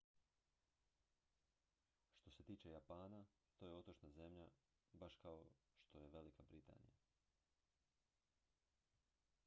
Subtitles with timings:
[2.21, 3.25] što se tiče japana
[3.57, 4.47] to je otočna zemlja
[4.93, 5.45] baš kao
[5.91, 6.97] što je velika britanija